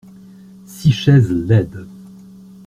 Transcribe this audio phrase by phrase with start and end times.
[0.65, 1.85] Six chaises laides.